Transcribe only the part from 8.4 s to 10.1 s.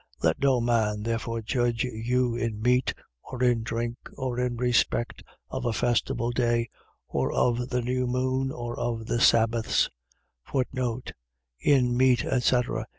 or of the sabbaths,